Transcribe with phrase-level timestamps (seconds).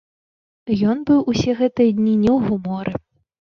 [0.75, 2.93] І ён быў усе гэтыя дні не ў гуморы.